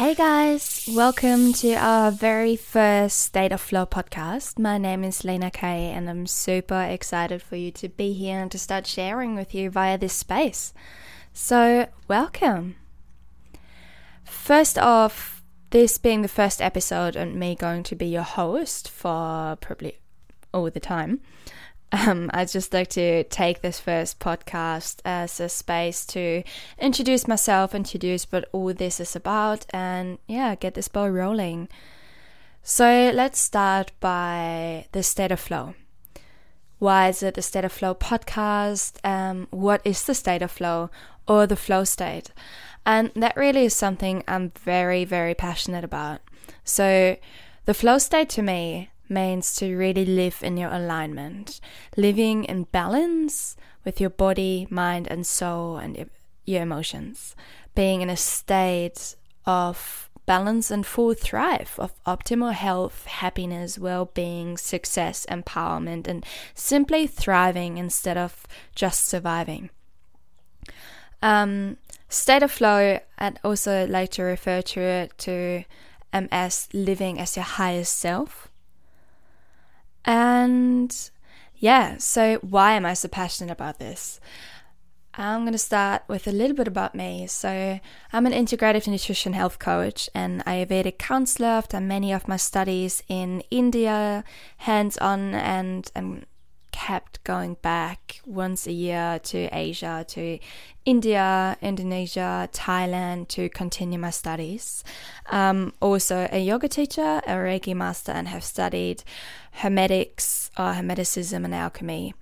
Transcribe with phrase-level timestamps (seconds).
[0.00, 4.58] Hey guys, welcome to our very first State of Flow podcast.
[4.58, 8.50] My name is Lena Kay, and I'm super excited for you to be here and
[8.50, 10.72] to start sharing with you via this space.
[11.34, 12.76] So, welcome.
[14.24, 19.58] First off, this being the first episode and me going to be your host for
[19.60, 19.98] probably
[20.54, 21.20] all the time,
[21.92, 26.42] um, I'd just like to take this first podcast as a space to
[26.78, 31.68] introduce myself, introduce what all this is about, and yeah, get this ball rolling.
[32.62, 35.74] So let's start by the state of flow.
[36.78, 38.98] Why is it the state of flow podcast?
[39.04, 40.90] Um, what is the state of flow
[41.26, 42.30] or the flow state?
[42.86, 46.20] And that really is something I'm very, very passionate about.
[46.64, 47.16] So,
[47.66, 51.60] the flow state to me means to really live in your alignment,
[51.96, 56.08] living in balance with your body, mind, and soul, and
[56.44, 57.34] your emotions,
[57.74, 64.56] being in a state of balance and full thrive, of optimal health, happiness, well being,
[64.56, 66.24] success, empowerment, and
[66.54, 69.70] simply thriving instead of just surviving.
[71.22, 75.64] Um, state of flow, I'd also like to refer to it to
[76.12, 78.49] um, as living as your highest self
[80.04, 81.10] and
[81.56, 84.20] yeah, so why am I so passionate about this?
[85.14, 87.26] I'm going to start with a little bit about me.
[87.26, 87.80] So,
[88.12, 91.48] I'm an integrative nutrition health coach and Ayurvedic counselor.
[91.48, 94.24] I've done many of my studies in India,
[94.58, 96.24] hands on, and I'm
[96.72, 100.38] kept going back once a year to Asia, to
[100.84, 104.82] India, Indonesia, Thailand to continue my studies.
[105.30, 109.02] Um, also, a yoga teacher, a Reiki master, and have studied
[109.52, 112.14] Hermetics or Hermeticism and alchemy.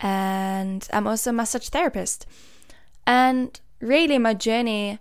[0.00, 2.26] And I'm also a massage therapist.
[3.06, 4.98] And really, my journey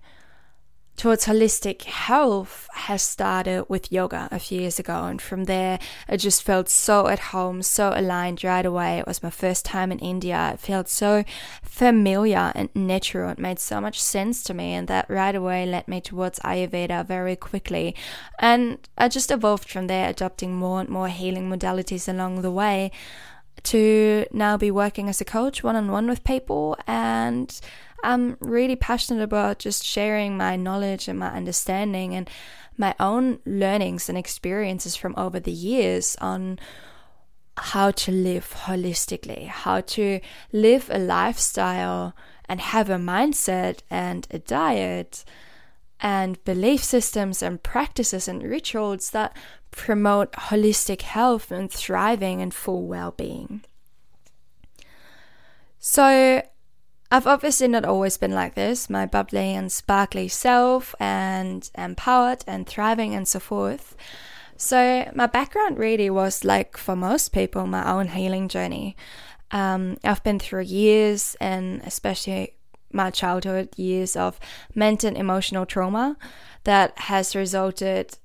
[0.98, 5.06] towards holistic health has started with yoga a few years ago.
[5.06, 5.78] And from there,
[6.10, 8.98] I just felt so at home, so aligned right away.
[8.98, 10.52] It was my first time in India.
[10.56, 11.24] It felt so
[11.62, 13.30] familiar and natural.
[13.30, 14.74] It made so much sense to me.
[14.74, 17.96] And that right away led me towards Ayurveda very quickly.
[18.40, 22.92] And I just evolved from there, adopting more and more healing modalities along the way
[23.64, 27.60] to now be working as a coach one on one with people and
[28.04, 32.30] I'm really passionate about just sharing my knowledge and my understanding and
[32.78, 36.60] my own learnings and experiences from over the years on
[37.58, 40.20] how to live holistically, how to
[40.52, 42.16] live a lifestyle
[42.48, 45.26] and have a mindset and a diet
[46.00, 49.36] and belief systems and practices and rituals that
[49.72, 53.64] promote holistic health and thriving and full well being.
[55.80, 56.44] So,
[57.10, 62.68] I've obviously not always been like this, my bubbly and sparkly self, and empowered and
[62.68, 63.96] thriving and so forth.
[64.58, 68.98] So, my background really was like for most people, my own healing journey.
[69.52, 72.56] Um, I've been through years, and especially
[72.92, 74.40] my childhood years of
[74.76, 76.18] mental and emotional trauma
[76.64, 78.18] that has resulted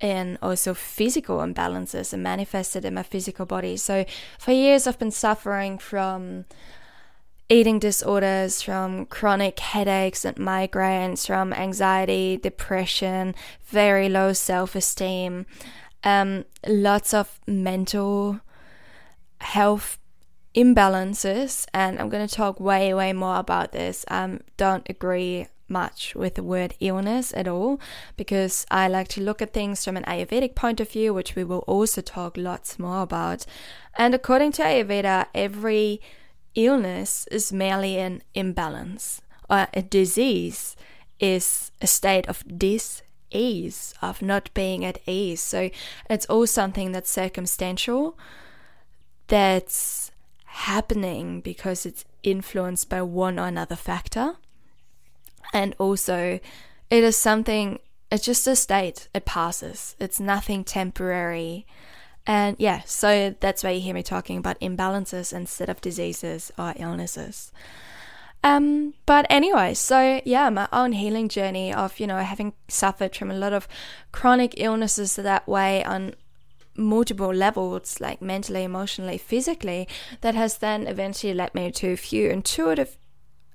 [0.00, 3.78] in also physical imbalances and manifested in my physical body.
[3.78, 4.04] So,
[4.38, 6.44] for years, I've been suffering from
[7.50, 13.34] eating disorders, from chronic headaches and migraines, from anxiety, depression,
[13.66, 15.44] very low self esteem,
[16.04, 18.40] um, lots of mental
[19.40, 19.98] health
[20.54, 21.66] imbalances.
[21.74, 24.04] And I'm going to talk way, way more about this.
[24.08, 27.80] Um, don't agree much with the word illness at all
[28.16, 31.44] because I like to look at things from an Ayurvedic point of view, which we
[31.44, 33.46] will also talk lots more about.
[33.96, 36.00] And according to Ayurveda, every
[36.54, 40.76] illness is merely an imbalance, or a disease
[41.18, 45.40] is a state of dis-ease, of not being at ease.
[45.40, 45.70] So
[46.08, 48.18] it's all something that's circumstantial,
[49.28, 50.10] that's
[50.44, 54.36] happening because it's influenced by one or another factor.
[55.52, 56.40] And also,
[56.90, 57.78] it is something,
[58.10, 61.66] it's just a state, it passes, it's nothing temporary
[62.30, 66.74] and yeah, so that's why you hear me talking about imbalances instead of diseases or
[66.76, 67.50] illnesses.
[68.44, 73.32] Um, but anyway, so yeah, my own healing journey of, you know, having suffered from
[73.32, 73.66] a lot of
[74.12, 76.14] chronic illnesses that way on
[76.76, 79.88] multiple levels, like mentally, emotionally, physically,
[80.20, 82.96] that has then eventually led me to a few intuitive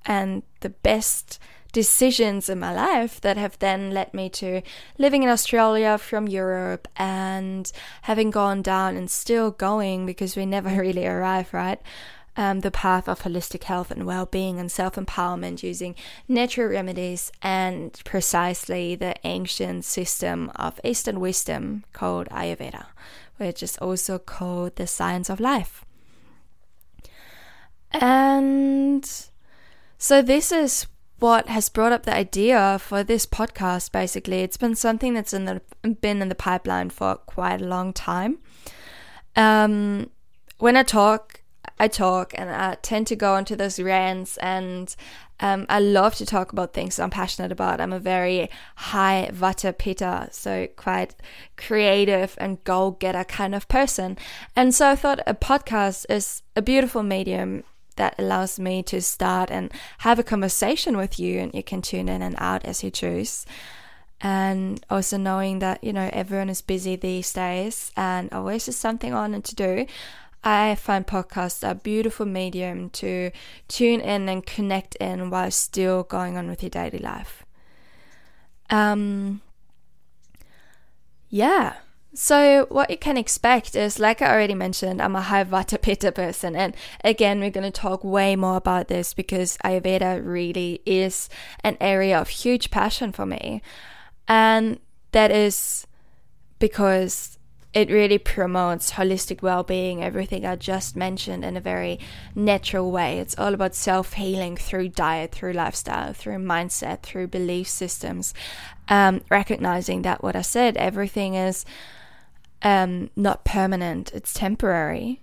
[0.06, 1.40] and the best
[1.76, 4.62] decisions in my life that have then led me to
[4.98, 7.70] living in Australia from Europe and
[8.04, 11.82] having gone down and still going because we never really arrive, right?
[12.38, 15.96] um, the path of holistic health and well being and self empowerment using
[16.28, 22.86] natural remedies and precisely the ancient system of Eastern wisdom called Ayurveda,
[23.38, 25.84] which is also called the science of life.
[27.92, 29.06] And
[29.98, 30.88] so, this is
[31.20, 35.46] what has brought up the idea for this podcast basically it's been something that's in
[35.46, 35.62] the
[36.02, 38.38] been in the pipeline for quite a long time
[39.36, 40.10] um,
[40.58, 41.42] when i talk
[41.80, 44.96] I talk and I tend to go into those rants and
[45.42, 47.82] um, I love to talk about things I'm passionate about.
[47.82, 51.16] I'm a very high vata pitta, so quite
[51.58, 54.18] creative and goal getter kind of person.
[54.56, 57.64] And so I thought a podcast is a beautiful medium
[57.96, 62.10] that allows me to start and have a conversation with you, and you can tune
[62.10, 63.46] in and out as you choose.
[64.22, 69.14] And also knowing that, you know, everyone is busy these days and always just something
[69.14, 69.86] on and to do.
[70.44, 73.32] I find podcasts a beautiful medium to
[73.68, 77.44] tune in and connect in while still going on with your daily life.
[78.70, 79.42] Um,
[81.30, 81.76] yeah.
[82.18, 86.14] So, what you can expect is, like I already mentioned, I'm a high Vata Pitta
[86.14, 86.56] person.
[86.56, 86.74] And
[87.04, 91.28] again, we're going to talk way more about this because Ayurveda really is
[91.62, 93.62] an area of huge passion for me.
[94.30, 94.80] And
[95.12, 95.86] that is
[96.58, 97.38] because
[97.74, 102.00] it really promotes holistic well-being everything i just mentioned in a very
[102.34, 108.34] natural way it's all about self-healing through diet through lifestyle through mindset through belief systems
[108.88, 111.66] um, recognizing that what i said everything is
[112.62, 114.12] um, not permanent.
[114.14, 115.22] It's temporary.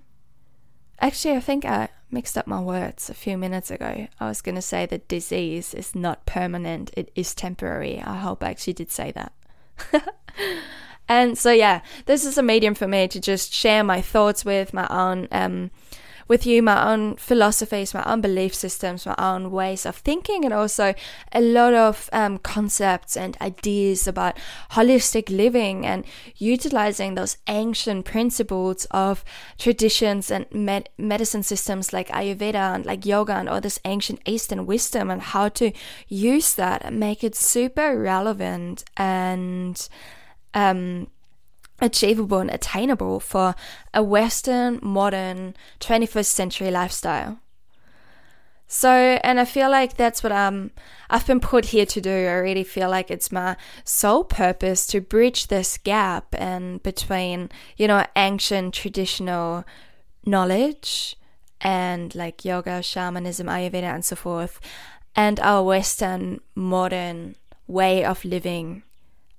[1.00, 4.06] Actually i think i mixed up my words a few minutes ago.
[4.20, 6.90] I was going to say that disease is not permanent.
[6.96, 8.00] It is temporary.
[8.00, 9.32] I hope i actually did say that.
[11.08, 14.72] And so, yeah, this is a medium for me to just share my thoughts with,
[14.72, 15.70] my own, um,
[16.32, 20.54] with you, my own philosophies, my own belief systems, my own ways of thinking, and
[20.54, 20.94] also
[21.30, 24.38] a lot of um, concepts and ideas about
[24.70, 26.06] holistic living and
[26.38, 29.22] utilizing those ancient principles of
[29.58, 34.64] traditions and med- medicine systems like Ayurveda and like yoga and all this ancient Eastern
[34.64, 35.70] wisdom and how to
[36.08, 39.86] use that and make it super relevant and
[40.54, 41.08] um,
[41.82, 43.54] achievable and attainable for
[43.92, 47.40] a Western, modern, 21st century lifestyle.
[48.68, 50.70] So, and I feel like that's what I'm,
[51.10, 52.10] I've been put here to do.
[52.10, 57.86] I really feel like it's my sole purpose to bridge this gap and between, you
[57.86, 59.64] know, ancient traditional
[60.24, 61.16] knowledge
[61.60, 64.58] and like yoga, shamanism, Ayurveda, and so forth,
[65.14, 67.36] and our Western modern
[67.66, 68.84] way of living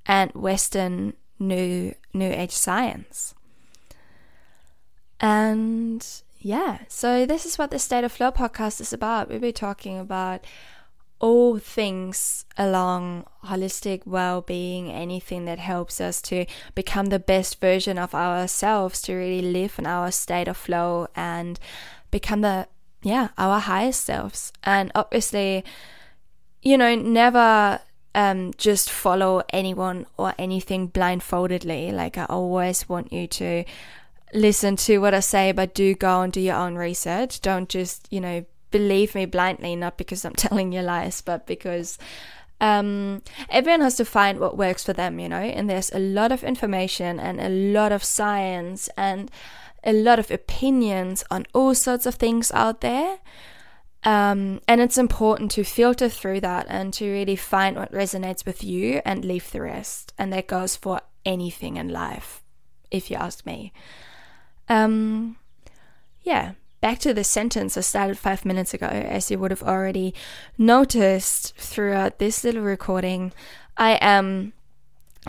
[0.06, 3.34] and Western new new age science.
[5.20, 6.06] And
[6.40, 9.30] yeah, so this is what the State of Flow podcast is about.
[9.30, 10.46] We'll be talking about
[11.24, 16.46] all things along holistic well-being anything that helps us to
[16.76, 21.62] become the best version of ourselves to really live in our state of flow and
[22.12, 22.68] become the
[23.04, 25.64] yeah our highest selves and obviously
[26.62, 27.80] you know never
[28.16, 31.92] um, just follow anyone or anything blindfoldedly.
[31.92, 33.64] Like, I always want you to
[34.34, 37.42] listen to what I say, but do go and do your own research.
[37.42, 41.98] Don't just, you know, believe me blindly, not because I'm telling you lies, but because
[42.60, 46.32] um, everyone has to find what works for them, you know, and there's a lot
[46.32, 49.30] of information and a lot of science and
[49.84, 53.18] a lot of opinions on all sorts of things out there.
[54.06, 58.64] Um, and it's important to filter through that and to really find what resonates with
[58.64, 60.14] you and leave the rest.
[60.18, 62.42] And that goes for anything in life,
[62.92, 63.72] if you ask me.
[64.68, 65.38] Um,
[66.22, 68.88] yeah, back to the sentence I started five minutes ago.
[68.88, 70.14] As you would have already
[70.58, 73.32] noticed throughout this little recording,
[73.78, 74.54] I am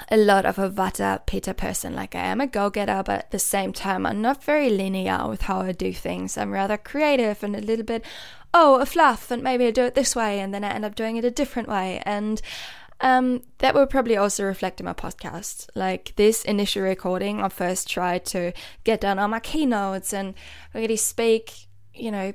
[0.09, 1.95] a lot of a vata pitta person.
[1.95, 5.29] Like I am a go getter, but at the same time, I'm not very linear
[5.29, 6.37] with how I do things.
[6.37, 8.05] I'm rather creative and a little bit,
[8.53, 10.95] oh, a fluff, and maybe I do it this way, and then I end up
[10.95, 12.03] doing it a different way.
[12.05, 12.41] And
[13.01, 15.69] um, that will probably also reflect in my podcast.
[15.75, 18.53] Like this initial recording, I first tried to
[18.85, 20.35] get down all my keynotes and
[20.73, 22.33] really speak, you know,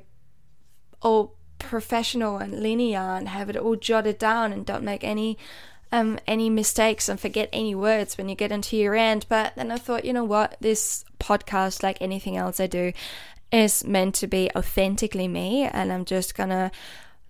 [1.02, 5.38] all professional and linear and have it all jotted down and don't make any
[5.92, 9.26] um, any mistakes and forget any words when you get into your end.
[9.28, 12.92] But then I thought, you know what, this podcast, like anything else I do,
[13.52, 16.70] is meant to be authentically me, and I'm just gonna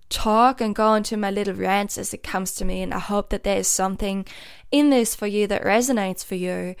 [0.09, 2.81] talk and go into my little rants as it comes to me.
[2.83, 4.25] And I hope that there is something
[4.69, 6.75] in this for you that resonates for you.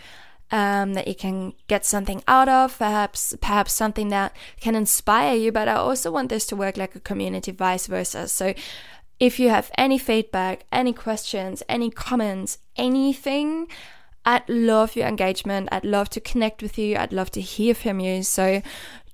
[0.51, 5.51] um, that you can get something out of, perhaps perhaps something that can inspire you.
[5.51, 8.27] But I also want this to work like a community, vice versa.
[8.27, 8.53] So
[9.21, 13.67] if you have any feedback, any questions, any comments, anything,
[14.25, 15.69] I'd love your engagement.
[15.71, 16.97] I'd love to connect with you.
[16.97, 18.23] I'd love to hear from you.
[18.23, 18.63] So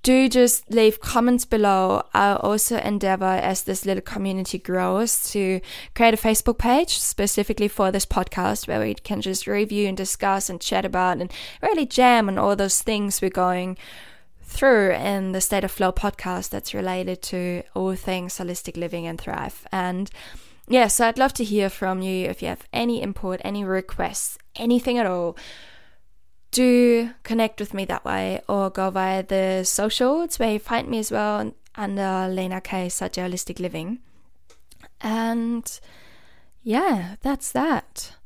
[0.04, 2.04] do just leave comments below.
[2.14, 5.60] I'll also endeavor as this little community grows to
[5.94, 10.50] create a Facebook page specifically for this podcast where we can just review and discuss
[10.50, 13.78] and chat about and really jam on all those things we're going
[14.48, 19.20] through in the State of Flow podcast that's related to all things holistic living and
[19.20, 19.68] thrive.
[19.72, 20.10] And
[20.68, 24.38] yeah, so I'd love to hear from you if you have any input, any requests,
[24.56, 25.38] anything at all
[26.52, 31.00] do connect with me that way or go via the socials where you find me
[31.00, 34.00] as well under Lena K Such Holistic Living.
[35.02, 35.80] And
[36.64, 38.17] yeah, that's that.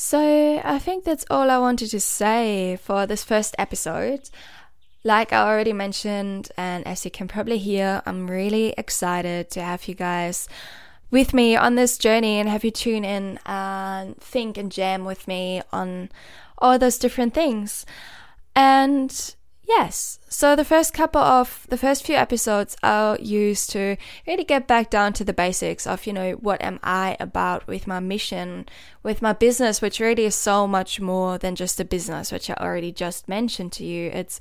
[0.00, 4.30] So I think that's all I wanted to say for this first episode.
[5.02, 9.88] Like I already mentioned, and as you can probably hear, I'm really excited to have
[9.88, 10.48] you guys
[11.10, 15.26] with me on this journey and have you tune in and think and jam with
[15.26, 16.10] me on
[16.58, 17.84] all those different things.
[18.54, 19.34] And
[19.68, 23.96] yes, so the first couple of the first few episodes I'll use to
[24.26, 27.86] really get back down to the basics of, you know, what am I about with
[27.86, 28.66] my mission,
[29.02, 32.54] with my business, which really is so much more than just a business, which I
[32.54, 34.10] already just mentioned to you.
[34.10, 34.40] It's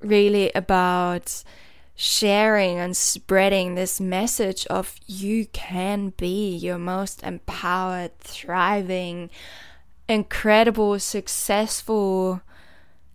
[0.00, 1.42] really about
[1.94, 9.30] sharing and spreading this message of you can be your most empowered, thriving,
[10.08, 12.40] incredible, successful,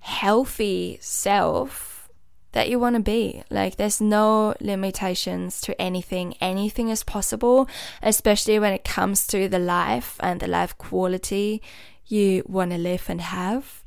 [0.06, 2.08] healthy self
[2.52, 3.42] that you want to be.
[3.50, 6.36] Like, there's no limitations to anything.
[6.40, 7.68] Anything is possible,
[8.04, 11.62] especially when it comes to the life and the life quality
[12.06, 13.84] you want to live and have.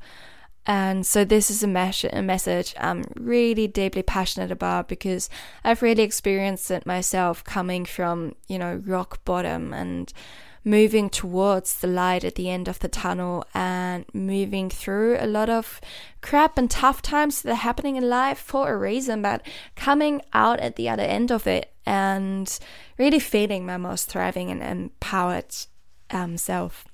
[0.65, 5.29] And so, this is a, mes- a message I'm really deeply passionate about because
[5.63, 10.11] I've really experienced it myself coming from, you know, rock bottom and
[10.63, 15.49] moving towards the light at the end of the tunnel and moving through a lot
[15.49, 15.79] of
[16.21, 19.41] crap and tough times that are happening in life for a reason, but
[19.75, 22.59] coming out at the other end of it and
[22.97, 25.55] really feeling my most thriving and empowered
[26.11, 26.85] um, self.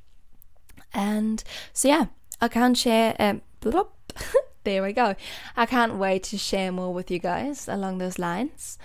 [0.93, 1.43] And
[1.73, 2.05] so, yeah,
[2.39, 3.15] I can't share.
[3.19, 3.41] Um,
[4.63, 5.15] there we go.
[5.57, 8.77] I can't wait to share more with you guys along those lines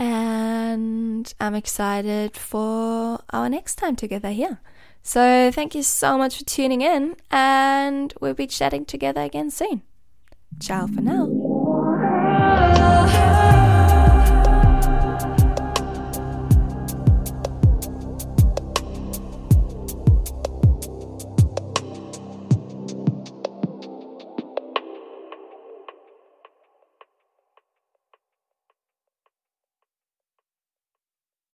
[0.00, 4.60] and I'm excited for our next time together here.
[5.02, 9.82] So, thank you so much for tuning in, and we'll be chatting together again soon.
[10.58, 11.28] Ciao for now.